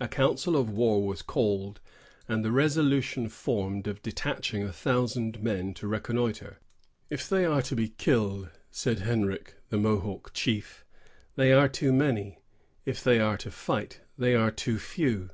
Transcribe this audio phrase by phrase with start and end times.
[0.00, 1.80] A council of war was called,
[2.28, 6.60] and the resolution formed of detaching a thousand men to reconnoitre.
[7.10, 10.84] "If they are to be killed," said Hendrick, the Mohawk chief,
[11.34, 12.38] "they are too many;
[12.84, 15.30] if they are to fight, they are too few."